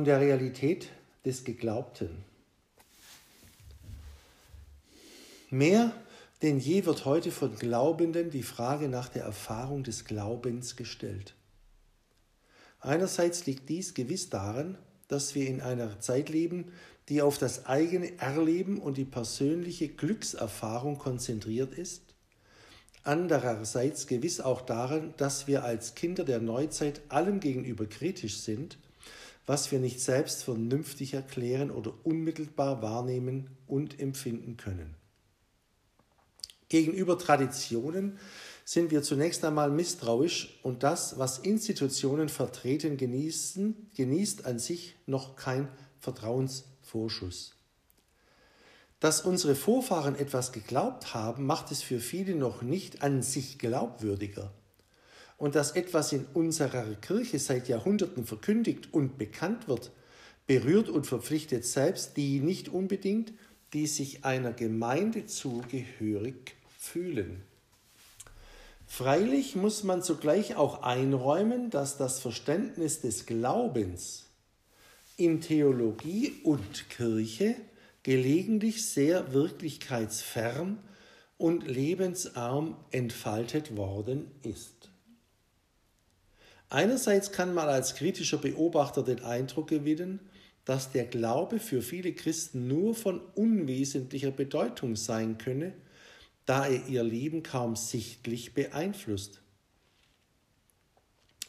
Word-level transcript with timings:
von 0.00 0.06
der 0.06 0.20
Realität 0.22 0.88
des 1.26 1.44
Geglaubten. 1.44 2.24
Mehr 5.50 5.92
denn 6.40 6.58
je 6.58 6.86
wird 6.86 7.04
heute 7.04 7.30
von 7.30 7.54
Glaubenden 7.56 8.30
die 8.30 8.42
Frage 8.42 8.88
nach 8.88 9.10
der 9.10 9.24
Erfahrung 9.24 9.82
des 9.82 10.06
Glaubens 10.06 10.76
gestellt. 10.76 11.34
Einerseits 12.80 13.44
liegt 13.44 13.68
dies 13.68 13.92
gewiss 13.92 14.30
daran, 14.30 14.78
dass 15.08 15.34
wir 15.34 15.46
in 15.46 15.60
einer 15.60 16.00
Zeit 16.00 16.30
leben, 16.30 16.72
die 17.10 17.20
auf 17.20 17.36
das 17.36 17.66
eigene 17.66 18.18
Erleben 18.20 18.78
und 18.78 18.96
die 18.96 19.04
persönliche 19.04 19.88
Glückserfahrung 19.88 20.96
konzentriert 20.96 21.74
ist. 21.74 22.14
Andererseits 23.02 24.06
gewiss 24.06 24.40
auch 24.40 24.62
daran, 24.62 25.12
dass 25.18 25.46
wir 25.46 25.62
als 25.62 25.94
Kinder 25.94 26.24
der 26.24 26.40
Neuzeit 26.40 27.02
allem 27.10 27.40
gegenüber 27.40 27.84
kritisch 27.84 28.38
sind, 28.38 28.78
was 29.46 29.72
wir 29.72 29.78
nicht 29.78 30.00
selbst 30.00 30.44
vernünftig 30.44 31.14
erklären 31.14 31.70
oder 31.70 31.92
unmittelbar 32.04 32.82
wahrnehmen 32.82 33.56
und 33.66 33.98
empfinden 33.98 34.56
können. 34.56 34.94
Gegenüber 36.68 37.18
Traditionen 37.18 38.18
sind 38.64 38.92
wir 38.92 39.02
zunächst 39.02 39.44
einmal 39.44 39.70
misstrauisch 39.70 40.60
und 40.62 40.84
das, 40.84 41.18
was 41.18 41.38
Institutionen 41.38 42.28
vertreten, 42.28 42.96
genießen, 42.96 43.90
genießt 43.96 44.46
an 44.46 44.60
sich 44.60 44.94
noch 45.06 45.34
kein 45.34 45.68
Vertrauensvorschuss. 45.98 47.56
Dass 49.00 49.22
unsere 49.22 49.56
Vorfahren 49.56 50.14
etwas 50.14 50.52
geglaubt 50.52 51.14
haben, 51.14 51.46
macht 51.46 51.72
es 51.72 51.82
für 51.82 51.98
viele 51.98 52.36
noch 52.36 52.62
nicht 52.62 53.02
an 53.02 53.22
sich 53.22 53.58
glaubwürdiger. 53.58 54.52
Und 55.40 55.54
dass 55.54 55.72
etwas 55.72 56.12
in 56.12 56.26
unserer 56.34 56.84
Kirche 56.96 57.38
seit 57.38 57.66
Jahrhunderten 57.66 58.26
verkündigt 58.26 58.92
und 58.92 59.16
bekannt 59.16 59.68
wird, 59.68 59.90
berührt 60.46 60.90
und 60.90 61.06
verpflichtet 61.06 61.64
selbst 61.64 62.18
die 62.18 62.40
nicht 62.40 62.68
unbedingt, 62.68 63.32
die 63.72 63.86
sich 63.86 64.24
einer 64.24 64.52
Gemeinde 64.52 65.24
zugehörig 65.24 66.56
fühlen. 66.78 67.42
Freilich 68.86 69.56
muss 69.56 69.82
man 69.82 70.02
zugleich 70.02 70.56
auch 70.56 70.82
einräumen, 70.82 71.70
dass 71.70 71.96
das 71.96 72.20
Verständnis 72.20 73.00
des 73.00 73.24
Glaubens 73.24 74.26
in 75.16 75.40
Theologie 75.40 76.34
und 76.42 76.90
Kirche 76.90 77.56
gelegentlich 78.02 78.86
sehr 78.86 79.32
wirklichkeitsfern 79.32 80.78
und 81.38 81.66
lebensarm 81.66 82.76
entfaltet 82.90 83.74
worden 83.74 84.30
ist. 84.42 84.89
Einerseits 86.70 87.32
kann 87.32 87.52
man 87.52 87.68
als 87.68 87.94
kritischer 87.94 88.38
Beobachter 88.38 89.02
den 89.02 89.22
Eindruck 89.22 89.68
gewinnen, 89.68 90.20
dass 90.64 90.92
der 90.92 91.04
Glaube 91.04 91.58
für 91.58 91.82
viele 91.82 92.12
Christen 92.14 92.66
nur 92.68 92.94
von 92.94 93.20
unwesentlicher 93.34 94.30
Bedeutung 94.30 94.96
sein 94.96 95.36
könne 95.36 95.74
da 96.50 96.66
er 96.66 96.88
ihr 96.88 97.04
Leben 97.04 97.44
kaum 97.44 97.76
sichtlich 97.76 98.54
beeinflusst. 98.54 99.40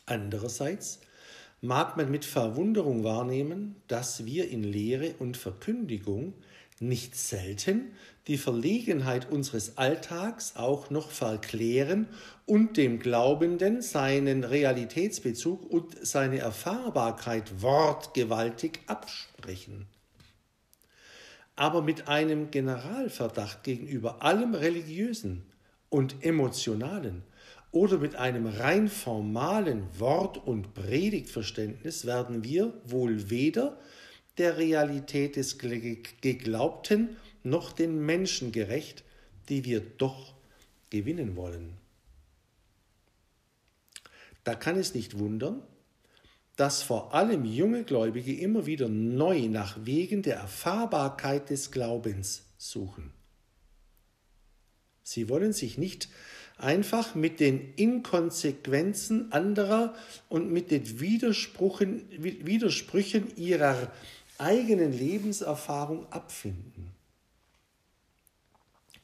Andererseits 0.05 0.99
mag 1.59 1.97
man 1.97 2.11
mit 2.11 2.23
Verwunderung 2.23 3.03
wahrnehmen, 3.03 3.77
dass 3.87 4.25
wir 4.25 4.49
in 4.49 4.63
Lehre 4.63 5.15
und 5.17 5.37
Verkündigung 5.37 6.35
nicht 6.81 7.15
selten 7.15 7.93
die 8.27 8.37
Verlegenheit 8.37 9.31
unseres 9.31 9.77
Alltags 9.77 10.55
auch 10.55 10.89
noch 10.89 11.09
verklären 11.09 12.07
und 12.45 12.77
dem 12.77 12.99
Glaubenden 12.99 13.81
seinen 13.81 14.43
Realitätsbezug 14.43 15.69
und 15.69 16.05
seine 16.05 16.39
Erfahrbarkeit 16.39 17.61
wortgewaltig 17.61 18.79
absprechen. 18.87 19.87
Aber 21.55 21.81
mit 21.81 22.07
einem 22.07 22.51
Generalverdacht 22.51 23.63
gegenüber 23.63 24.21
allem 24.21 24.53
Religiösen 24.53 25.45
und 25.89 26.23
Emotionalen 26.23 27.23
oder 27.71 27.97
mit 27.97 28.15
einem 28.15 28.47
rein 28.47 28.87
formalen 28.87 29.87
Wort- 29.97 30.45
und 30.45 30.73
Predigtverständnis 30.73 32.05
werden 32.05 32.43
wir 32.43 32.73
wohl 32.85 33.29
weder 33.29 33.77
der 34.37 34.57
Realität 34.57 35.35
des 35.35 35.57
Geglaubten 35.59 37.17
noch 37.43 37.71
den 37.71 38.05
Menschen 38.05 38.51
gerecht, 38.51 39.03
die 39.49 39.65
wir 39.65 39.81
doch 39.81 40.33
gewinnen 40.89 41.35
wollen. 41.35 41.73
Da 44.43 44.55
kann 44.55 44.77
es 44.77 44.93
nicht 44.93 45.19
wundern, 45.19 45.61
dass 46.55 46.83
vor 46.83 47.13
allem 47.13 47.45
junge 47.45 47.83
Gläubige 47.83 48.33
immer 48.33 48.65
wieder 48.65 48.89
neu 48.89 49.47
nach 49.47 49.85
Wegen 49.85 50.21
der 50.21 50.35
Erfahrbarkeit 50.35 51.49
des 51.49 51.71
Glaubens 51.71 52.43
suchen. 52.57 53.11
Sie 55.03 55.29
wollen 55.29 55.53
sich 55.53 55.77
nicht 55.77 56.09
einfach 56.57 57.15
mit 57.15 57.39
den 57.39 57.73
Inkonsequenzen 57.75 59.31
anderer 59.31 59.95
und 60.29 60.51
mit 60.51 60.71
den 60.71 60.99
Widersprüchen, 60.99 62.03
Widersprüchen 62.21 63.35
ihrer 63.35 63.91
eigenen 64.41 64.91
Lebenserfahrung 64.91 66.11
abfinden. 66.11 66.91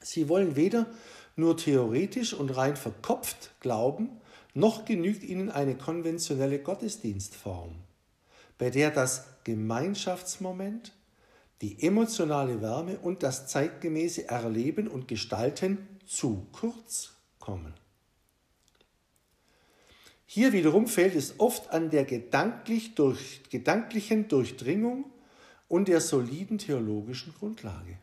Sie 0.01 0.27
wollen 0.29 0.55
weder 0.55 0.87
nur 1.35 1.57
theoretisch 1.57 2.33
und 2.33 2.49
rein 2.49 2.75
verkopft 2.75 3.51
glauben, 3.59 4.09
noch 4.53 4.85
genügt 4.85 5.23
ihnen 5.23 5.51
eine 5.51 5.75
konventionelle 5.75 6.59
Gottesdienstform, 6.59 7.75
bei 8.57 8.71
der 8.71 8.89
das 8.89 9.25
Gemeinschaftsmoment, 9.43 10.93
die 11.61 11.83
emotionale 11.83 12.61
Wärme 12.61 12.97
und 12.97 13.21
das 13.21 13.47
zeitgemäße 13.47 14.27
Erleben 14.29 14.87
und 14.87 15.07
Gestalten 15.07 15.87
zu 16.05 16.47
kurz 16.51 17.13
kommen. 17.39 17.73
Hier 20.25 20.53
wiederum 20.53 20.87
fehlt 20.87 21.15
es 21.15 21.39
oft 21.39 21.69
an 21.69 21.89
der 21.89 22.03
gedanklich 22.03 22.95
durch, 22.95 23.43
gedanklichen 23.49 24.27
Durchdringung 24.27 25.05
und 25.67 25.87
der 25.87 26.01
soliden 26.01 26.57
theologischen 26.57 27.33
Grundlage, 27.33 27.97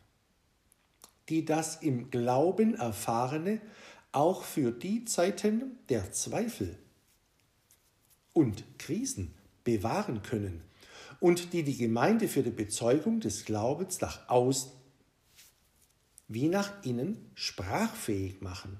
die 1.28 1.44
das 1.44 1.82
im 1.82 2.10
Glauben 2.10 2.74
Erfahrene 2.74 3.60
auch 4.12 4.44
für 4.44 4.70
die 4.70 5.04
Zeiten 5.04 5.78
der 5.88 6.12
Zweifel 6.12 6.78
und 8.32 8.64
Krisen 8.78 9.34
bewahren 9.64 10.22
können 10.22 10.62
und 11.20 11.52
die 11.52 11.62
die 11.62 11.76
Gemeinde 11.76 12.28
für 12.28 12.42
die 12.42 12.50
Bezeugung 12.50 13.20
des 13.20 13.44
Glaubens 13.44 14.00
nach 14.00 14.28
außen 14.28 14.70
wie 16.28 16.48
nach 16.48 16.82
innen 16.84 17.30
sprachfähig 17.34 18.40
machen. 18.40 18.78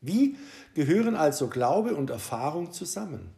Wie 0.00 0.36
gehören 0.74 1.14
also 1.14 1.48
Glaube 1.48 1.94
und 1.94 2.10
Erfahrung 2.10 2.72
zusammen? 2.72 3.34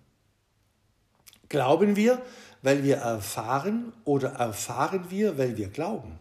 Glauben 1.49 1.97
wir, 1.97 2.22
weil 2.62 2.82
wir 2.82 2.97
erfahren 2.97 3.93
oder 4.05 4.31
erfahren 4.31 5.10
wir, 5.10 5.37
weil 5.37 5.56
wir 5.56 5.69
glauben? 5.69 6.19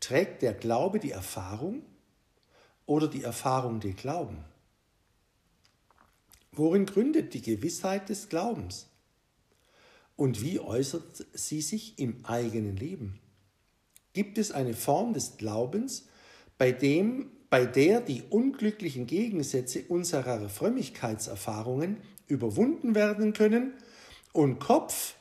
Trägt 0.00 0.42
der 0.42 0.54
Glaube 0.54 0.98
die 0.98 1.10
Erfahrung 1.10 1.82
oder 2.86 3.08
die 3.08 3.22
Erfahrung 3.22 3.80
den 3.80 3.96
Glauben? 3.96 4.38
Worin 6.52 6.86
gründet 6.86 7.34
die 7.34 7.42
Gewissheit 7.42 8.08
des 8.08 8.28
Glaubens? 8.28 8.86
Und 10.16 10.40
wie 10.40 10.58
äußert 10.60 11.26
sie 11.34 11.60
sich 11.60 11.98
im 11.98 12.24
eigenen 12.24 12.76
Leben? 12.76 13.20
Gibt 14.14 14.38
es 14.38 14.52
eine 14.52 14.72
Form 14.72 15.12
des 15.12 15.36
Glaubens, 15.36 16.06
bei, 16.56 16.72
dem, 16.72 17.30
bei 17.50 17.66
der 17.66 18.00
die 18.00 18.22
unglücklichen 18.30 19.06
Gegensätze 19.06 19.84
unserer 19.88 20.48
Frömmigkeitserfahrungen 20.48 21.98
überwunden 22.28 22.94
werden 22.94 23.34
können 23.34 23.74
und 24.36 24.58
Kopf, 24.58 25.14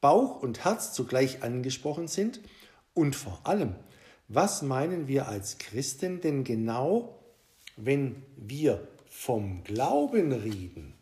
Bauch 0.00 0.42
und 0.42 0.64
Herz 0.64 0.92
zugleich 0.92 1.42
angesprochen 1.42 2.08
sind 2.08 2.40
und 2.94 3.16
vor 3.16 3.40
allem 3.44 3.74
was 4.32 4.62
meinen 4.62 5.08
wir 5.08 5.26
als 5.26 5.58
Christen 5.58 6.20
denn 6.20 6.44
genau, 6.44 7.20
wenn 7.76 8.22
wir 8.36 8.86
vom 9.08 9.64
Glauben 9.64 10.30
reden? 10.30 10.94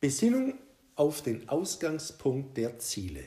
Besinnung 0.00 0.54
auf 0.96 1.20
den 1.20 1.50
Ausgangspunkt 1.50 2.56
der 2.56 2.78
Ziele. 2.78 3.26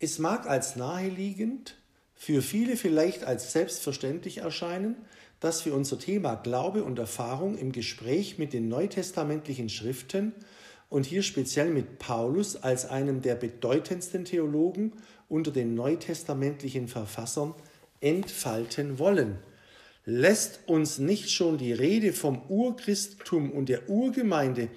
Es 0.00 0.18
mag 0.18 0.48
als 0.48 0.74
naheliegend, 0.74 1.76
für 2.16 2.42
viele 2.42 2.76
vielleicht 2.76 3.22
als 3.22 3.52
selbstverständlich 3.52 4.38
erscheinen, 4.38 4.96
dass 5.40 5.64
wir 5.64 5.74
unser 5.74 5.98
Thema 5.98 6.34
Glaube 6.34 6.82
und 6.82 6.98
Erfahrung 6.98 7.56
im 7.56 7.72
Gespräch 7.72 8.38
mit 8.38 8.52
den 8.52 8.68
neutestamentlichen 8.68 9.68
Schriften 9.68 10.32
und 10.88 11.06
hier 11.06 11.22
speziell 11.22 11.70
mit 11.70 11.98
Paulus 11.98 12.56
als 12.56 12.86
einem 12.86 13.22
der 13.22 13.34
bedeutendsten 13.34 14.24
Theologen 14.24 14.92
unter 15.28 15.50
den 15.50 15.74
neutestamentlichen 15.74 16.88
Verfassern 16.88 17.54
entfalten 18.00 18.98
wollen. 18.98 19.38
lässt 20.04 20.60
uns 20.66 20.98
nicht 20.98 21.30
schon 21.30 21.58
die 21.58 21.72
Rede 21.72 22.14
vom 22.14 22.40
Urchristentum 22.48 23.50
und 23.50 23.68
der 23.68 23.90
Urgemeinde 23.90 24.70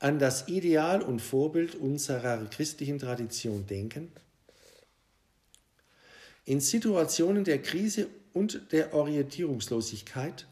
an 0.00 0.18
das 0.18 0.48
Ideal 0.48 1.02
und 1.02 1.20
Vorbild 1.20 1.76
unserer 1.76 2.44
christlichen 2.46 2.98
Tradition 2.98 3.66
denken? 3.66 4.10
In 6.44 6.58
Situationen 6.58 7.44
der 7.44 7.62
Krise 7.62 8.08
und 8.34 8.72
der 8.72 8.94
Orientierungslosigkeit 8.94 10.46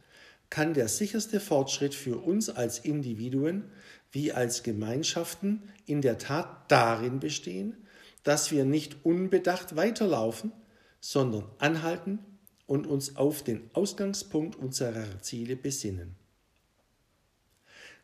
kann 0.50 0.74
der 0.74 0.88
sicherste 0.88 1.40
Fortschritt 1.40 1.94
für 1.94 2.18
uns 2.18 2.50
als 2.50 2.80
Individuen 2.80 3.64
wie 4.12 4.32
als 4.32 4.62
Gemeinschaften 4.62 5.62
in 5.86 6.02
der 6.02 6.18
Tat 6.18 6.70
darin 6.70 7.20
bestehen, 7.20 7.76
dass 8.24 8.50
wir 8.50 8.64
nicht 8.64 9.04
unbedacht 9.04 9.76
weiterlaufen, 9.76 10.52
sondern 11.00 11.44
anhalten 11.58 12.18
und 12.66 12.86
uns 12.86 13.16
auf 13.16 13.42
den 13.42 13.70
Ausgangspunkt 13.72 14.56
unserer 14.56 15.22
Ziele 15.22 15.56
besinnen. 15.56 16.16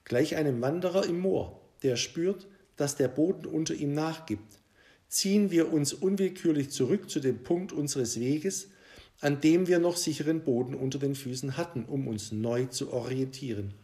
Gleich 0.05 0.37
einem 0.37 0.61
Wanderer 0.61 1.05
im 1.05 1.19
Moor, 1.19 1.61
der 1.83 1.97
spürt, 1.97 2.47
dass 2.77 2.97
der 2.97 3.09
Boden 3.09 3.47
unter 3.47 3.75
ihm 3.75 3.93
nachgibt, 3.93 4.61
ziehen 5.09 5.51
wir 5.51 5.73
uns 5.73 5.93
unwillkürlich 5.93 6.71
zurück 6.71 7.11
zu 7.11 7.21
dem 7.21 7.43
Punkt 7.43 7.73
unseres 7.73 8.19
Weges, 8.21 8.71
an 9.21 9.41
dem 9.41 9.67
wir 9.67 9.79
noch 9.79 9.97
sicheren 9.97 10.43
Boden 10.43 10.75
unter 10.75 10.99
den 10.99 11.15
Füßen 11.15 11.57
hatten, 11.57 11.85
um 11.85 12.07
uns 12.07 12.33
neu 12.33 12.67
zu 12.67 12.93
orientieren. 12.93 13.75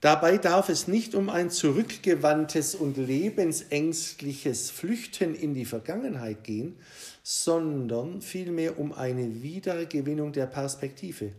Dabei 0.00 0.38
darf 0.38 0.70
es 0.70 0.88
nicht 0.88 1.14
um 1.14 1.28
ein 1.28 1.50
zurückgewandtes 1.50 2.74
und 2.74 2.96
lebensängstliches 2.96 4.70
Flüchten 4.70 5.34
in 5.34 5.52
die 5.52 5.66
Vergangenheit 5.66 6.42
gehen, 6.42 6.76
sondern 7.22 8.22
vielmehr 8.22 8.78
um 8.78 8.94
eine 8.94 9.42
Wiedergewinnung 9.42 10.32
der 10.32 10.46
Perspektive, 10.46 11.32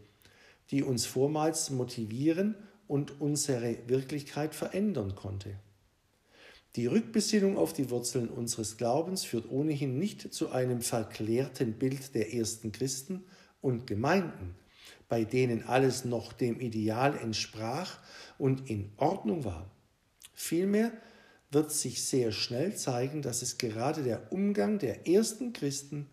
die 0.69 0.83
uns 0.83 1.07
vormals 1.07 1.71
motivieren 1.71 2.55
und 2.87 3.19
unsere 3.19 3.77
Wirklichkeit 3.87 4.53
verändern 4.53 5.15
konnte. 5.15 5.55
Die 6.77 6.87
Rückbesinnung 6.87 7.57
auf 7.57 7.73
die 7.73 7.89
Wurzeln 7.89 8.29
unseres 8.29 8.77
Glaubens 8.77 9.25
führt 9.25 9.49
ohnehin 9.51 9.99
nicht 9.99 10.33
zu 10.33 10.51
einem 10.51 10.81
verklärten 10.81 11.73
Bild 11.73 12.15
der 12.15 12.33
ersten 12.33 12.71
Christen 12.71 13.25
und 13.59 13.87
Gemeinden, 13.87 14.55
bei 15.09 15.25
denen 15.25 15.63
alles 15.63 16.05
noch 16.05 16.31
dem 16.31 16.61
Ideal 16.61 17.17
entsprach 17.17 17.99
und 18.37 18.69
in 18.69 18.93
Ordnung 18.95 19.43
war. 19.43 19.69
Vielmehr 20.33 20.93
wird 21.51 21.73
sich 21.73 22.05
sehr 22.05 22.31
schnell 22.31 22.73
zeigen, 22.77 23.21
dass 23.21 23.41
es 23.41 23.57
gerade 23.57 24.03
der 24.03 24.31
Umgang 24.31 24.79
der 24.79 25.09
ersten 25.09 25.51
Christen 25.51 26.09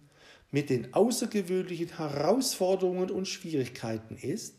mit 0.50 0.70
den 0.70 0.92
außergewöhnlichen 0.92 1.96
Herausforderungen 1.96 3.12
und 3.12 3.28
Schwierigkeiten 3.28 4.16
ist, 4.16 4.56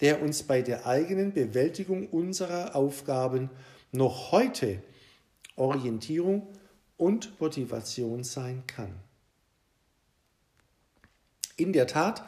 der 0.00 0.22
uns 0.22 0.44
bei 0.44 0.62
der 0.62 0.86
eigenen 0.86 1.34
Bewältigung 1.34 2.08
unserer 2.08 2.74
Aufgaben 2.74 3.50
noch 3.92 4.32
heute 4.32 4.82
Orientierung 5.56 6.46
und 6.96 7.40
Motivation 7.40 8.24
sein 8.24 8.62
kann. 8.66 8.94
In 11.56 11.72
der 11.72 11.86
Tat 11.86 12.22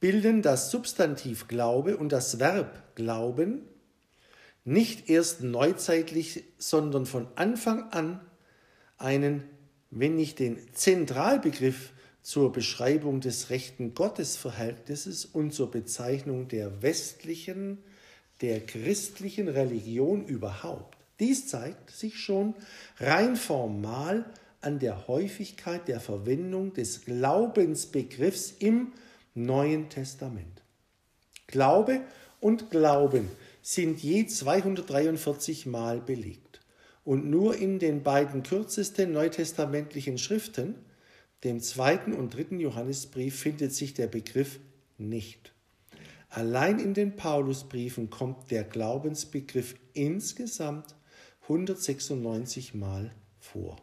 bilden 0.00 0.42
das 0.42 0.70
Substantiv 0.70 1.48
Glaube 1.48 1.96
und 1.96 2.10
das 2.12 2.38
Verb 2.38 2.94
Glauben 2.94 3.62
nicht 4.64 5.10
erst 5.10 5.42
neuzeitlich, 5.42 6.44
sondern 6.58 7.06
von 7.06 7.26
Anfang 7.36 7.90
an 7.92 8.20
einen, 8.98 9.44
wenn 9.90 10.16
nicht 10.16 10.38
den 10.38 10.58
Zentralbegriff 10.72 11.92
zur 12.22 12.52
Beschreibung 12.52 13.20
des 13.20 13.50
rechten 13.50 13.94
Gottesverhältnisses 13.94 15.26
und 15.26 15.52
zur 15.52 15.70
Bezeichnung 15.70 16.48
der 16.48 16.82
westlichen, 16.82 17.78
der 18.40 18.60
christlichen 18.60 19.48
Religion 19.48 20.26
überhaupt. 20.26 20.93
Dies 21.20 21.46
zeigt 21.46 21.90
sich 21.90 22.18
schon 22.18 22.54
rein 22.98 23.36
formal 23.36 24.24
an 24.60 24.78
der 24.78 25.06
Häufigkeit 25.06 25.86
der 25.88 26.00
Verwendung 26.00 26.72
des 26.72 27.04
Glaubensbegriffs 27.04 28.54
im 28.58 28.92
Neuen 29.34 29.90
Testament. 29.90 30.62
Glaube 31.46 32.00
und 32.40 32.70
Glauben 32.70 33.28
sind 33.62 34.02
je 34.02 34.26
243 34.26 35.66
Mal 35.66 36.00
belegt. 36.00 36.60
Und 37.04 37.28
nur 37.28 37.56
in 37.56 37.78
den 37.78 38.02
beiden 38.02 38.42
kürzesten 38.42 39.12
neutestamentlichen 39.12 40.18
Schriften, 40.18 40.74
dem 41.44 41.60
zweiten 41.60 42.14
und 42.14 42.34
dritten 42.34 42.58
Johannesbrief, 42.58 43.38
findet 43.38 43.74
sich 43.74 43.92
der 43.92 44.06
Begriff 44.06 44.58
nicht. 44.96 45.52
Allein 46.30 46.78
in 46.78 46.94
den 46.94 47.14
Paulusbriefen 47.14 48.10
kommt 48.10 48.50
der 48.50 48.64
Glaubensbegriff 48.64 49.76
insgesamt 49.92 50.96
196 51.44 52.72
Mal 52.72 53.14
vor. 53.38 53.76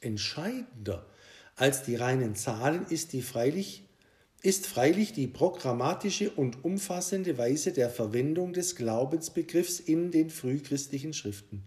Entscheidender 0.00 1.04
als 1.56 1.82
die 1.82 1.94
reinen 1.94 2.34
Zahlen 2.34 2.86
ist 2.88 3.12
die 3.12 3.20
freilich 3.20 3.84
ist 4.40 4.66
freilich 4.66 5.12
die 5.12 5.26
programmatische 5.26 6.30
und 6.30 6.64
umfassende 6.64 7.36
Weise 7.36 7.72
der 7.72 7.90
Verwendung 7.90 8.52
des 8.52 8.76
Glaubensbegriffs 8.76 9.80
in 9.80 10.12
den 10.12 10.30
frühchristlichen 10.30 11.12
Schriften. 11.12 11.64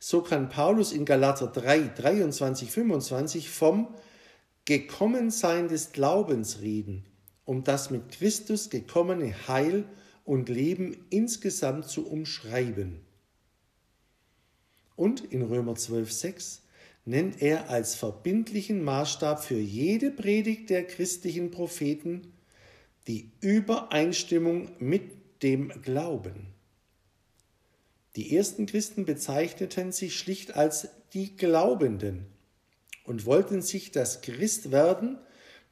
So 0.00 0.20
kann 0.20 0.48
Paulus 0.48 0.92
in 0.92 1.04
Galater 1.04 1.46
3, 1.46 1.92
23, 1.96 2.70
25 2.70 3.48
vom 3.48 3.94
Gekommensein 4.64 5.68
des 5.68 5.92
Glaubens 5.92 6.60
reden, 6.60 7.06
um 7.44 7.62
das 7.62 7.90
mit 7.90 8.10
Christus 8.10 8.70
gekommene 8.70 9.32
Heil 9.46 9.84
und 10.24 10.48
Leben 10.48 11.06
insgesamt 11.10 11.86
zu 11.86 12.06
umschreiben. 12.06 13.00
Und 15.00 15.32
in 15.32 15.40
Römer 15.40 15.76
12, 15.76 16.12
6 16.12 16.60
nennt 17.06 17.40
er 17.40 17.70
als 17.70 17.94
verbindlichen 17.94 18.84
Maßstab 18.84 19.42
für 19.42 19.58
jede 19.58 20.10
Predigt 20.10 20.68
der 20.68 20.86
christlichen 20.86 21.50
Propheten 21.50 22.34
die 23.06 23.30
Übereinstimmung 23.40 24.68
mit 24.78 25.04
dem 25.42 25.72
Glauben. 25.80 26.48
Die 28.14 28.36
ersten 28.36 28.66
Christen 28.66 29.06
bezeichneten 29.06 29.90
sich 29.92 30.18
schlicht 30.18 30.54
als 30.54 30.88
die 31.14 31.34
Glaubenden 31.34 32.26
und 33.04 33.24
wollten 33.24 33.62
sich 33.62 33.92
das 33.92 34.20
Christwerden, 34.20 35.16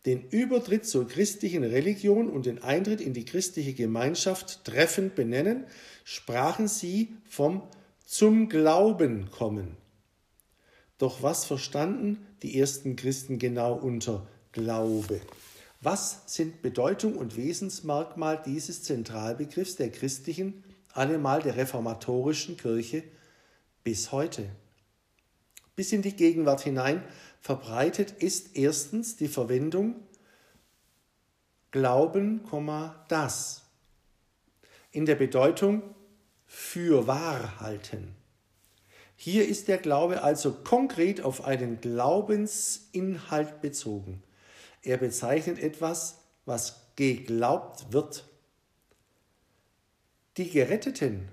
den 0.06 0.26
Übertritt 0.30 0.86
zur 0.86 1.06
christlichen 1.06 1.64
Religion 1.64 2.30
und 2.30 2.46
den 2.46 2.62
Eintritt 2.62 3.02
in 3.02 3.12
die 3.12 3.26
christliche 3.26 3.74
Gemeinschaft 3.74 4.64
treffend 4.64 5.14
benennen, 5.14 5.66
sprachen 6.04 6.66
sie 6.66 7.12
vom 7.28 7.62
zum 8.08 8.48
Glauben 8.48 9.30
kommen. 9.30 9.76
Doch 10.96 11.22
was 11.22 11.44
verstanden 11.44 12.26
die 12.42 12.58
ersten 12.58 12.96
Christen 12.96 13.38
genau 13.38 13.74
unter 13.74 14.26
Glaube? 14.52 15.20
Was 15.82 16.22
sind 16.24 16.62
Bedeutung 16.62 17.18
und 17.18 17.36
Wesensmerkmal 17.36 18.40
dieses 18.42 18.82
Zentralbegriffs 18.82 19.76
der 19.76 19.92
christlichen, 19.92 20.64
allemal 20.94 21.42
der 21.42 21.56
reformatorischen 21.56 22.56
Kirche 22.56 23.04
bis 23.84 24.10
heute? 24.10 24.48
Bis 25.76 25.92
in 25.92 26.00
die 26.00 26.16
Gegenwart 26.16 26.62
hinein 26.62 27.04
verbreitet 27.42 28.12
ist 28.22 28.56
erstens 28.56 29.16
die 29.16 29.28
Verwendung 29.28 29.96
Glauben, 31.72 32.40
das 33.08 33.64
in 34.92 35.04
der 35.04 35.16
Bedeutung 35.16 35.82
für 36.48 37.06
wahr 37.06 37.60
halten. 37.60 38.16
Hier 39.14 39.46
ist 39.46 39.68
der 39.68 39.78
Glaube 39.78 40.22
also 40.22 40.52
konkret 40.52 41.20
auf 41.20 41.44
einen 41.44 41.80
Glaubensinhalt 41.80 43.60
bezogen. 43.60 44.22
Er 44.82 44.96
bezeichnet 44.96 45.58
etwas, 45.58 46.18
was 46.46 46.86
geglaubt 46.96 47.92
wird. 47.92 48.24
Die 50.36 50.48
Geretteten 50.48 51.28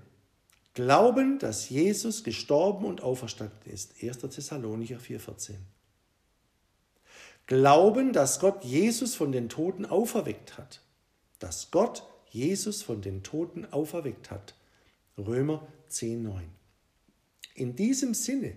glauben, 0.74 1.38
dass 1.38 1.70
Jesus 1.70 2.22
gestorben 2.22 2.84
und 2.84 3.02
auferstanden 3.02 3.72
ist. 3.72 4.02
1. 4.02 4.18
Thessalonicher 4.18 4.98
4,14. 4.98 5.54
Glauben, 7.46 8.12
dass 8.12 8.40
Gott 8.40 8.64
Jesus 8.64 9.14
von 9.14 9.32
den 9.32 9.48
Toten 9.48 9.86
auferweckt 9.86 10.58
hat. 10.58 10.82
Dass 11.38 11.70
Gott 11.70 12.02
Jesus 12.30 12.82
von 12.82 13.00
den 13.00 13.22
Toten 13.22 13.64
auferweckt 13.72 14.30
hat. 14.30 14.54
Römer 15.18 15.66
10,9. 15.90 16.42
In 17.54 17.74
diesem 17.74 18.12
Sinne 18.12 18.52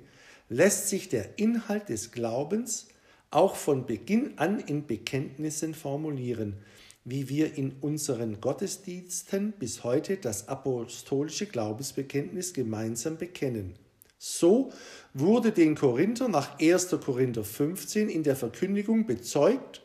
lässt 0.49 0.89
sich 0.89 1.07
der 1.07 1.39
Inhalt 1.39 1.87
des 1.87 2.11
Glaubens 2.11 2.87
auch 3.31 3.55
von 3.55 3.85
Beginn 3.85 4.37
an 4.37 4.59
in 4.59 4.85
Bekenntnissen 4.85 5.73
formulieren, 5.73 6.57
wie 7.05 7.29
wir 7.29 7.55
in 7.55 7.77
unseren 7.79 8.41
Gottesdiensten 8.41 9.53
bis 9.53 9.83
heute 9.85 10.17
das 10.17 10.49
apostolische 10.49 11.45
Glaubensbekenntnis 11.45 12.53
gemeinsam 12.53 13.17
bekennen. 13.17 13.75
So 14.17 14.73
wurde 15.13 15.53
den 15.53 15.75
Korinther 15.75 16.27
nach 16.27 16.59
1. 16.59 16.89
Korinther 17.03 17.45
15 17.45 18.09
in 18.09 18.23
der 18.23 18.35
Verkündigung 18.35 19.05
bezeugt 19.05 19.81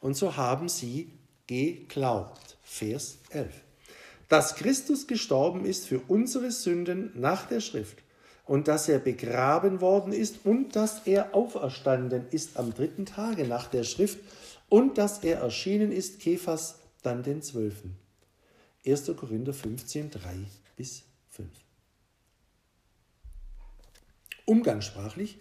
und 0.00 0.16
so 0.16 0.36
haben 0.36 0.68
sie 0.68 1.12
geglaubt. 1.46 2.58
Vers 2.64 3.18
11. 3.30 3.65
Dass 4.28 4.56
Christus 4.56 5.06
gestorben 5.06 5.64
ist 5.64 5.86
für 5.86 6.00
unsere 6.08 6.50
Sünden 6.50 7.12
nach 7.14 7.46
der 7.46 7.60
Schrift 7.60 7.98
und 8.44 8.68
dass 8.68 8.88
er 8.88 8.98
begraben 8.98 9.80
worden 9.80 10.12
ist 10.12 10.44
und 10.44 10.74
dass 10.74 11.06
er 11.06 11.34
auferstanden 11.34 12.26
ist 12.30 12.56
am 12.56 12.72
dritten 12.72 13.06
Tage 13.06 13.46
nach 13.46 13.68
der 13.68 13.84
Schrift 13.84 14.18
und 14.68 14.98
dass 14.98 15.22
er 15.22 15.38
erschienen 15.38 15.92
ist, 15.92 16.20
Kephas, 16.20 16.78
dann 17.02 17.22
den 17.22 17.42
Zwölfen. 17.42 17.96
1. 18.86 19.12
Korinther 19.16 19.52
15, 19.52 20.10
3 20.10 20.20
bis 20.76 21.04
5. 21.30 21.48
Umgangssprachlich 24.44 25.38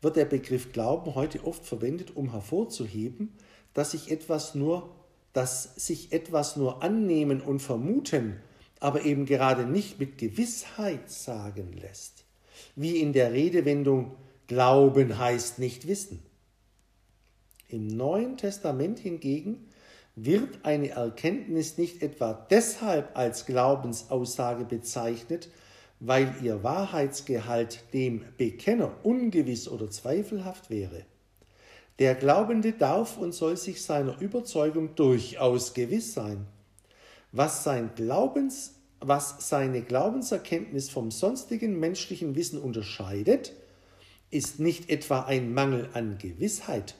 wird 0.00 0.16
der 0.16 0.24
Begriff 0.24 0.72
Glauben 0.72 1.14
heute 1.14 1.44
oft 1.44 1.64
verwendet, 1.64 2.16
um 2.16 2.32
hervorzuheben, 2.32 3.36
dass 3.74 3.92
sich 3.92 4.10
etwas 4.10 4.54
nur, 4.54 4.90
dass 5.38 5.76
sich 5.76 6.10
etwas 6.10 6.56
nur 6.56 6.82
annehmen 6.82 7.40
und 7.40 7.60
vermuten, 7.60 8.40
aber 8.80 9.04
eben 9.04 9.24
gerade 9.24 9.66
nicht 9.66 10.00
mit 10.00 10.18
Gewissheit 10.18 11.08
sagen 11.08 11.72
lässt. 11.80 12.24
Wie 12.74 12.96
in 12.96 13.12
der 13.12 13.32
Redewendung 13.32 14.16
Glauben 14.48 15.16
heißt 15.16 15.60
nicht 15.60 15.86
wissen. 15.86 16.24
Im 17.68 17.86
Neuen 17.86 18.36
Testament 18.36 18.98
hingegen 18.98 19.68
wird 20.16 20.64
eine 20.64 20.88
Erkenntnis 20.88 21.78
nicht 21.78 22.02
etwa 22.02 22.32
deshalb 22.50 23.16
als 23.16 23.46
Glaubensaussage 23.46 24.64
bezeichnet, 24.64 25.50
weil 26.00 26.34
ihr 26.42 26.64
Wahrheitsgehalt 26.64 27.84
dem 27.92 28.24
Bekenner 28.38 28.90
ungewiss 29.04 29.68
oder 29.68 29.88
zweifelhaft 29.88 30.68
wäre. 30.68 31.04
Der 31.98 32.14
Glaubende 32.14 32.72
darf 32.72 33.18
und 33.18 33.32
soll 33.32 33.56
sich 33.56 33.82
seiner 33.82 34.20
Überzeugung 34.20 34.94
durchaus 34.94 35.74
gewiss 35.74 36.14
sein. 36.14 36.46
Was, 37.32 37.64
sein 37.64 37.90
Glaubens, 37.96 38.74
was 39.00 39.48
seine 39.48 39.82
Glaubenserkenntnis 39.82 40.90
vom 40.90 41.10
sonstigen 41.10 41.78
menschlichen 41.80 42.36
Wissen 42.36 42.60
unterscheidet, 42.60 43.52
ist 44.30 44.60
nicht 44.60 44.90
etwa 44.90 45.22
ein 45.22 45.52
Mangel 45.52 45.88
an 45.94 46.18
Gewissheit, 46.18 46.94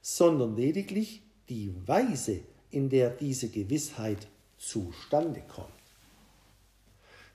sondern 0.00 0.56
lediglich 0.56 1.22
die 1.48 1.74
Weise, 1.86 2.40
in 2.70 2.88
der 2.90 3.10
diese 3.10 3.48
Gewissheit 3.48 4.28
zustande 4.58 5.42
kommt. 5.48 5.68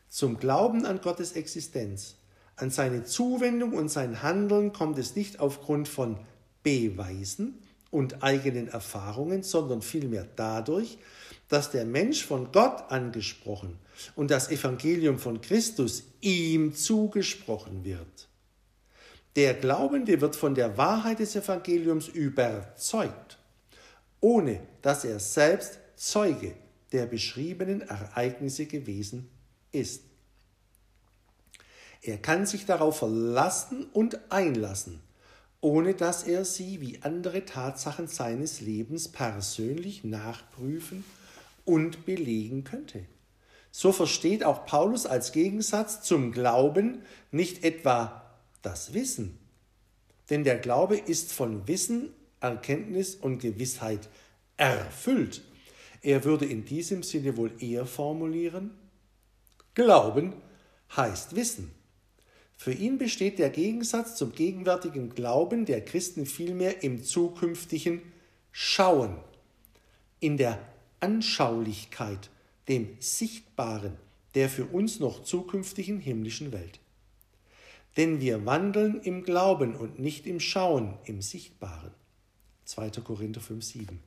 Zum 0.10 0.38
Glauben 0.38 0.86
an 0.86 1.02
Gottes 1.02 1.34
Existenz, 1.34 2.16
an 2.56 2.70
seine 2.70 3.04
Zuwendung 3.04 3.74
und 3.74 3.90
sein 3.90 4.22
Handeln 4.24 4.72
kommt 4.72 4.98
es 4.98 5.16
nicht 5.16 5.40
aufgrund 5.40 5.88
von 5.88 6.18
Beweisen 6.64 7.60
und 7.90 8.24
eigenen 8.24 8.68
Erfahrungen, 8.68 9.44
sondern 9.44 9.82
vielmehr 9.82 10.28
dadurch, 10.36 10.98
dass 11.50 11.72
der 11.72 11.86
Mensch 11.86 12.26
von 12.26 12.52
Gott 12.52 12.90
angesprochen 12.90 13.78
und 14.16 14.32
das 14.32 14.50
Evangelium 14.50 15.20
von 15.20 15.42
Christus 15.42 16.04
ihm 16.22 16.74
zugesprochen 16.74 17.84
wird. 17.84 18.30
Der 19.36 19.54
Glaubende 19.54 20.20
wird 20.20 20.36
von 20.36 20.56
der 20.56 20.78
Wahrheit 20.78 21.20
des 21.20 21.36
Evangeliums 21.36 22.08
überzeugt, 22.08 23.38
ohne 24.20 24.62
dass 24.82 25.06
er 25.06 25.20
selbst 25.20 25.80
Zeuge 25.96 26.56
der 26.92 27.06
beschriebenen 27.06 27.82
Ereignisse 27.82 28.66
gewesen 28.66 29.30
ist. 29.72 30.04
Er 32.02 32.18
kann 32.18 32.46
sich 32.46 32.66
darauf 32.66 33.00
verlassen 33.00 33.86
und 33.94 34.20
einlassen, 34.32 35.00
ohne 35.62 35.94
dass 35.94 36.24
er 36.24 36.44
sie 36.44 36.82
wie 36.82 37.02
andere 37.04 37.46
Tatsachen 37.46 38.08
seines 38.08 38.62
Lebens 38.62 39.08
persönlich 39.08 40.04
nachprüfen 40.04 41.06
und 41.66 42.06
belegen 42.06 42.64
könnte. 42.64 43.06
So 43.72 43.92
versteht 43.92 44.44
auch 44.44 44.66
Paulus 44.66 45.06
als 45.06 45.32
Gegensatz 45.32 46.02
zum 46.02 46.32
Glauben 46.32 47.04
nicht 47.32 47.64
etwa 47.64 48.40
das 48.62 48.94
Wissen, 48.94 49.38
denn 50.30 50.44
der 50.44 50.58
Glaube 50.58 50.98
ist 50.98 51.32
von 51.32 51.68
Wissen, 51.68 52.10
Erkenntnis 52.42 53.16
und 53.16 53.40
Gewissheit 53.40 54.10
erfüllt. 54.58 55.42
Er 56.02 56.24
würde 56.24 56.46
in 56.46 56.66
diesem 56.66 57.04
Sinne 57.04 57.38
wohl 57.38 57.52
eher 57.60 57.86
formulieren, 57.86 58.72
Glauben 59.74 60.34
heißt 60.96 61.36
Wissen. 61.36 61.72
Für 62.62 62.74
ihn 62.74 63.00
besteht 63.00 63.40
der 63.40 63.50
Gegensatz 63.50 64.18
zum 64.18 64.34
gegenwärtigen 64.34 65.16
Glauben 65.16 65.66
der 65.66 65.84
Christen 65.84 66.28
vielmehr 66.28 66.84
im 66.84 67.04
zukünftigen 67.04 68.04
Schauen, 68.52 69.18
in 70.20 70.38
der 70.38 70.60
Anschaulichkeit, 71.00 72.30
dem 72.68 72.98
Sichtbaren 73.00 73.98
der 74.36 74.48
für 74.48 74.66
uns 74.66 75.00
noch 75.00 75.24
zukünftigen 75.24 76.00
himmlischen 76.00 76.52
Welt. 76.52 76.80
Denn 77.98 78.22
wir 78.22 78.46
wandeln 78.46 79.02
im 79.02 79.24
Glauben 79.24 79.76
und 79.76 79.98
nicht 79.98 80.28
im 80.28 80.40
Schauen, 80.40 81.00
im 81.06 81.24
Sichtbaren. 81.24 81.90
2. 82.66 82.92
Korinther 83.04 83.42
5, 83.42 83.66
7. 83.66 84.00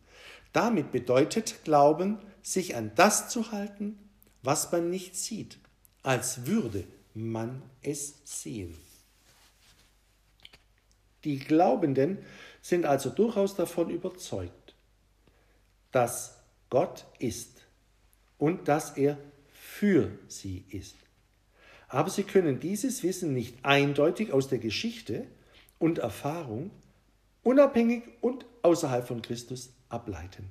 Damit 0.52 0.92
bedeutet 0.92 1.64
Glauben, 1.64 2.18
sich 2.40 2.76
an 2.76 2.92
das 2.94 3.28
zu 3.30 3.50
halten, 3.50 3.98
was 4.44 4.70
man 4.70 4.90
nicht 4.90 5.16
sieht, 5.16 5.58
als 6.04 6.46
würde 6.46 6.84
man 7.14 7.62
es 7.82 8.14
sehen. 8.24 8.76
Die 11.22 11.38
Glaubenden 11.38 12.18
sind 12.60 12.84
also 12.84 13.08
durchaus 13.08 13.54
davon 13.54 13.90
überzeugt, 13.90 14.74
dass 15.92 16.36
Gott 16.70 17.06
ist 17.18 17.62
und 18.36 18.68
dass 18.68 18.96
er 18.96 19.16
für 19.52 20.10
sie 20.28 20.64
ist. 20.70 20.96
Aber 21.88 22.10
sie 22.10 22.24
können 22.24 22.60
dieses 22.60 23.02
Wissen 23.02 23.32
nicht 23.32 23.64
eindeutig 23.64 24.32
aus 24.32 24.48
der 24.48 24.58
Geschichte 24.58 25.26
und 25.78 25.98
Erfahrung, 25.98 26.70
unabhängig 27.42 28.02
und 28.20 28.44
außerhalb 28.62 29.06
von 29.06 29.22
Christus 29.22 29.72
ableiten. 29.88 30.50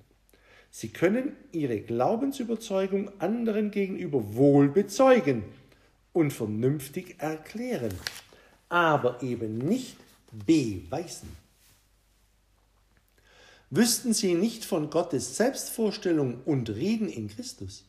Sie 0.72 0.90
können 0.90 1.36
ihre 1.52 1.82
Glaubensüberzeugung 1.82 3.12
anderen 3.20 3.70
gegenüber 3.70 4.36
wohl 4.36 4.70
bezeugen 4.70 5.44
und 6.14 6.32
vernünftig 6.32 7.16
erklären, 7.20 7.94
aber 8.70 9.22
eben 9.22 9.58
nicht 9.58 9.98
beweisen. 10.32 11.30
Wüssten 13.70 14.14
sie 14.14 14.36
nicht 14.36 14.66
von 14.66 14.92
Gottes 14.92 15.36
Selbstvorstellung 15.36 16.42
und 16.46 16.70
Reden 16.70 17.10
in 17.10 17.28
Christus, 17.28 17.86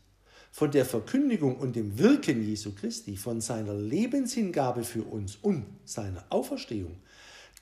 von 0.50 0.70
der 0.70 0.86
Verkündigung 0.86 1.56
und 1.56 1.76
dem 1.76 1.98
Wirken 1.98 2.42
Jesu 2.42 2.72
Christi, 2.74 3.16
von 3.16 3.42
seiner 3.42 3.74
Lebenshingabe 3.74 4.84
für 4.84 5.02
uns 5.02 5.36
und 5.36 5.66
seiner 5.84 6.24
Auferstehung, 6.30 6.96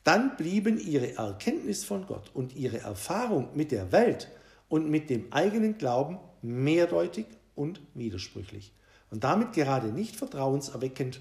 dann 0.04 0.37
blieben 0.37 0.78
ihre 0.78 1.16
Erkenntnis 1.16 1.85
von 1.85 2.07
Gott 2.07 2.31
und 2.35 2.54
ihre 2.54 2.78
Erfahrung 2.78 3.49
mit 3.54 3.73
der 3.73 3.90
Welt 3.92 4.28
und 4.69 4.88
mit 4.88 5.11
dem 5.11 5.33
eigenen 5.33 5.78
Glauben 5.78 6.19
mehrdeutig 6.42 7.26
und 7.54 7.81
widersprüchlich 7.95 8.73
und 9.12 9.25
damit 9.25 9.52
gerade 9.52 9.88
nicht 9.88 10.16
vertrauenserweckend 10.16 11.21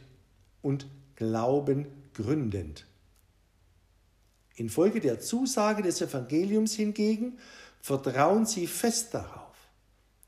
und 0.62 0.88
glaubengründend. 1.18 2.86
Infolge 4.56 5.02
der 5.02 5.20
Zusage 5.20 5.84
des 5.84 6.02
Evangeliums 6.02 6.74
hingegen 6.74 7.38
vertrauen 7.82 8.46
sie 8.46 8.66
fest 8.66 9.14
darauf, 9.14 9.56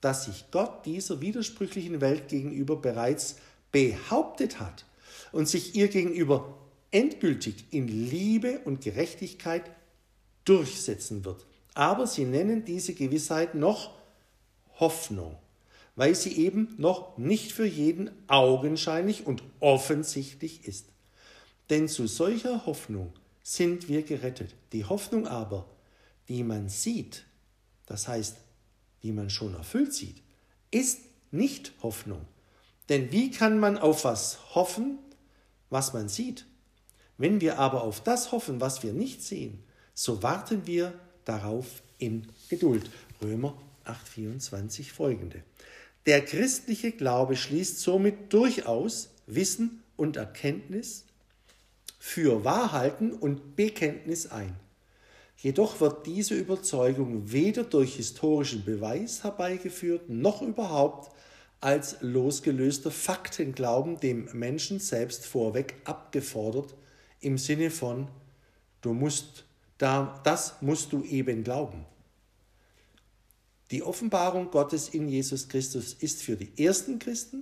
dass 0.01 0.25
sich 0.25 0.51
Gott 0.51 0.86
dieser 0.86 1.22
widersprüchlichen 1.22 2.01
Welt 2.01 2.27
gegenüber 2.27 2.75
bereits 2.75 3.38
behauptet 3.72 4.60
hat 4.60 4.86
und 5.32 5.48
sich 5.48 5.74
ihr 5.75 5.88
gegenüber 5.88 6.58
endgültig 6.91 7.65
in 7.72 7.88
Liebe 7.88 8.60
und 8.65 8.82
Gerechtigkeit 8.82 9.63
durchsetzen 10.43 11.24
wird. 11.24 11.46
Aber 11.75 12.08
sie 12.08 12.25
nennen 12.25 12.65
diese 12.65 12.93
Gewissheit 12.93 13.55
noch 13.55 13.96
Hoffnung, 14.79 15.38
weil 15.96 16.16
sie 16.16 16.38
eben 16.38 16.74
noch 16.78 17.18
nicht 17.18 17.52
für 17.52 17.66
jeden 17.66 18.12
augenscheinlich 18.28 19.26
und 19.26 19.44
offensichtlich 19.60 20.68
ist. 20.68 20.88
Denn 21.70 21.88
zu 21.88 22.08
solcher 22.08 22.66
Hoffnung 22.66 23.14
sind 23.44 23.88
wir 23.88 24.04
gerettet. 24.04 24.56
Die 24.72 24.86
Hoffnung 24.86 25.28
aber, 25.28 25.68
die 26.30 26.44
man 26.44 26.70
sieht, 26.70 27.26
das 27.86 28.08
heißt, 28.08 28.38
die 29.04 29.12
man 29.12 29.30
schon 29.30 29.54
erfüllt 29.54 29.94
sieht, 29.94 30.22
ist 30.72 31.02
nicht 31.32 31.74
Hoffnung. 31.84 32.26
Denn 32.90 33.12
wie 33.12 33.32
kann 33.32 33.60
man 33.60 33.78
auf 33.78 34.04
was 34.04 34.56
hoffen, 34.56 34.98
was 35.70 35.94
man 35.94 36.10
sieht? 36.10 36.46
Wenn 37.18 37.42
wir 37.42 37.60
aber 37.60 37.84
auf 37.84 38.02
das 38.02 38.32
hoffen, 38.32 38.60
was 38.60 38.84
wir 38.84 38.94
nicht 38.94 39.22
sehen, 39.22 39.64
so 39.94 40.24
warten 40.24 40.66
wir 40.66 40.94
darauf 41.26 41.84
in 41.98 42.28
Geduld. 42.50 42.90
Römer 43.22 43.56
8,24 43.86 44.92
folgende. 44.92 45.44
Der 46.06 46.24
christliche 46.26 46.92
Glaube 46.92 47.36
schließt 47.38 47.80
somit 47.80 48.34
durchaus 48.34 49.12
Wissen 49.26 49.84
und 49.96 50.18
Erkenntnis 50.18 51.06
für 51.98 52.44
Wahrhalten 52.44 53.14
und 53.14 53.56
Bekenntnis 53.56 54.28
ein. 54.28 54.56
Jedoch 55.38 55.80
wird 55.80 56.06
diese 56.06 56.36
Überzeugung 56.36 57.32
weder 57.32 57.64
durch 57.64 57.96
historischen 57.96 58.66
Beweis 58.66 59.24
herbeigeführt, 59.24 60.10
noch 60.10 60.42
überhaupt 60.42 61.14
als 61.62 61.98
losgelöster 62.02 62.92
Faktenglauben 62.92 63.98
dem 64.02 64.28
Menschen 64.34 64.80
selbst 64.80 65.26
vorweg 65.26 65.76
abgefordert, 65.86 66.76
im 67.22 67.38
Sinne 67.38 67.72
von, 67.72 68.10
du 68.82 68.94
musst, 68.94 69.46
da, 69.78 70.20
das 70.26 70.62
musst 70.62 70.92
du 70.92 71.04
eben 71.04 71.46
glauben. 71.46 71.86
Die 73.74 73.82
Offenbarung 73.82 74.51
Gottes 74.51 74.89
in 74.89 75.10
Jesus 75.10 75.50
Christus 75.50 75.94
ist 75.94 76.22
für 76.22 76.36
die 76.36 76.63
ersten 76.63 77.00
Christen, 77.00 77.42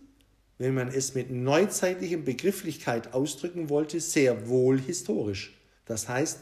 wenn 0.59 0.73
man 0.73 0.87
es 0.87 1.13
mit 1.13 1.29
neuzeitlicher 1.29 2.19
Begrifflichkeit 2.19 3.13
ausdrücken 3.13 3.67
wollte, 3.67 3.99
sehr 3.99 4.47
wohl 4.47 4.79
historisch. 4.79 5.59
Das 5.83 6.07
heißt, 6.07 6.39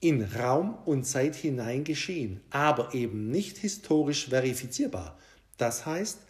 in 0.00 0.24
Raum 0.24 0.78
und 0.86 1.04
Zeit 1.04 1.36
hinein 1.36 1.84
geschehen, 1.84 2.40
aber 2.48 2.94
eben 2.94 3.30
nicht 3.30 3.58
historisch 3.58 4.30
verifizierbar. 4.30 5.18
Das 5.58 5.84
heißt, 5.84 6.20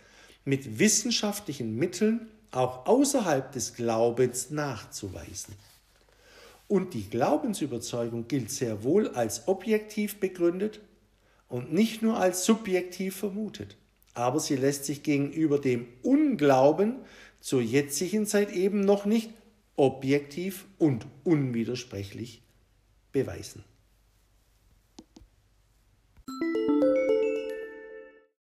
mit 0.45 0.81
wissenschaftlichen 0.81 1.77
Mitteln 1.77 2.27
auch 2.51 2.87
außerhalb 2.87 3.53
des 3.53 3.75
Glaubens 3.75 4.51
nachzuweisen. 4.51 5.55
Und 6.67 6.95
die 6.95 7.09
Glaubensüberzeugung 7.09 8.27
gilt 8.27 8.51
sehr 8.51 8.83
wohl 8.83 9.11
als 9.11 9.47
objektiv 9.47 10.19
begründet 10.19 10.81
und 11.53 11.71
nicht 11.71 12.01
nur 12.01 12.17
als 12.17 12.47
subjektiv 12.47 13.15
vermutet. 13.15 13.77
Aber 14.15 14.41
sie 14.41 14.57
lässt 14.57 14.87
sich 14.87 15.03
gegenüber 15.03 15.59
dem 15.59 15.87
Unglauben 16.03 16.97
zur 17.41 17.61
jetzigen 17.61 18.27
Zeit 18.27 18.51
eben 18.53 18.81
noch 18.81 19.05
nicht 19.05 19.31
objektiv 19.77 20.65
und 20.79 21.07
unwidersprechlich 21.25 22.43
beweisen. 23.13 23.65